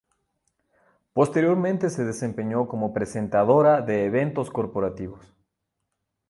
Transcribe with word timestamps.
Posteriormente 1.13 1.91
se 1.91 2.03
desempeñó 2.03 2.67
como 2.67 2.91
presentadora 2.91 3.81
de 3.83 4.05
eventos 4.05 4.49
corporativos. 4.49 5.35